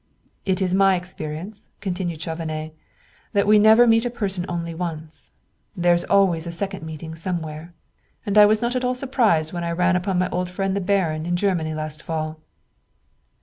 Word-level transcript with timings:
"It's 0.47 0.73
my 0.73 0.95
experience," 0.95 1.69
continued 1.79 2.19
Chauvenet, 2.23 2.73
"that 3.33 3.45
we 3.45 3.59
never 3.59 3.85
meet 3.85 4.03
a 4.03 4.09
person 4.09 4.43
once 4.49 4.69
only 4.79 5.75
there's 5.77 6.05
always 6.05 6.47
a 6.47 6.51
second 6.51 6.83
meeting 6.83 7.13
somewhere; 7.13 7.75
and 8.25 8.35
I 8.35 8.47
was 8.47 8.63
not 8.63 8.75
at 8.75 8.83
all 8.83 8.95
surprised 8.95 9.53
when 9.53 9.63
I 9.63 9.73
ran 9.73 9.95
upon 9.95 10.17
my 10.17 10.27
old 10.31 10.49
friend 10.49 10.75
the 10.75 10.81
baron 10.81 11.27
in 11.27 11.35
Germany 11.35 11.75
last 11.75 12.01
fall." 12.01 12.39